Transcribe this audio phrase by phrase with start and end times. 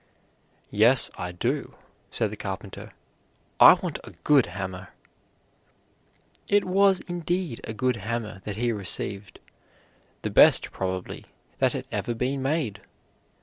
[0.71, 1.75] "Yes, I do,"
[2.09, 2.89] said the carpenter,
[3.59, 4.89] "I want a good hammer."
[6.47, 9.37] It was indeed a good hammer that he received,
[10.23, 11.27] the best, probably,
[11.59, 12.81] that had ever been made.